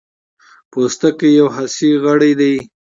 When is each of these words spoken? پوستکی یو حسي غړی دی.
پوستکی 0.71 1.29
یو 1.37 1.47
حسي 1.55 1.91
غړی 2.03 2.31
دی. 2.39 2.55